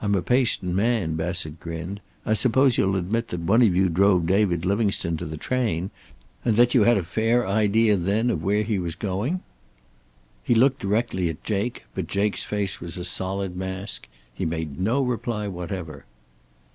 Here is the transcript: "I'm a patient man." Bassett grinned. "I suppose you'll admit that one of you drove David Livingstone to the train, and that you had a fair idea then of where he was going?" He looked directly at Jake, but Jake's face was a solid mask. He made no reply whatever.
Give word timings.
"I'm 0.00 0.14
a 0.14 0.22
patient 0.22 0.74
man." 0.74 1.14
Bassett 1.14 1.60
grinned. 1.60 2.00
"I 2.24 2.32
suppose 2.32 2.78
you'll 2.78 2.96
admit 2.96 3.28
that 3.28 3.40
one 3.40 3.60
of 3.60 3.76
you 3.76 3.90
drove 3.90 4.24
David 4.26 4.64
Livingstone 4.64 5.18
to 5.18 5.26
the 5.26 5.36
train, 5.36 5.90
and 6.42 6.56
that 6.56 6.72
you 6.72 6.84
had 6.84 6.96
a 6.96 7.02
fair 7.02 7.46
idea 7.46 7.98
then 7.98 8.30
of 8.30 8.42
where 8.42 8.62
he 8.62 8.78
was 8.78 8.96
going?" 8.96 9.42
He 10.42 10.54
looked 10.54 10.78
directly 10.80 11.28
at 11.28 11.44
Jake, 11.44 11.84
but 11.94 12.06
Jake's 12.06 12.44
face 12.44 12.80
was 12.80 12.96
a 12.96 13.04
solid 13.04 13.54
mask. 13.54 14.08
He 14.32 14.46
made 14.46 14.80
no 14.80 15.02
reply 15.02 15.48
whatever. 15.48 16.06